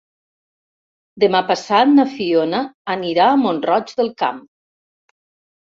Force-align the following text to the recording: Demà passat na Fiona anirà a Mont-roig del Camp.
Demà 1.23 1.41
passat 1.51 1.91
na 1.99 2.07
Fiona 2.15 2.63
anirà 2.97 3.29
a 3.35 3.39
Mont-roig 3.47 3.95
del 4.03 4.13
Camp. 4.25 4.43